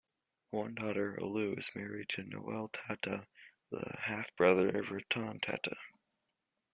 One 0.49 0.73
daughter, 0.73 1.15
Aloo, 1.17 1.53
is 1.59 1.69
married 1.75 2.09
to 2.09 2.23
Noel 2.23 2.69
Tata, 2.69 3.27
the 3.69 3.95
half-brother 3.99 4.69
of 4.79 4.89
Ratan 4.89 5.41
Tata. 5.41 5.75